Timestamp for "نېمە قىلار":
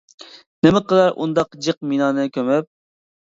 0.67-1.11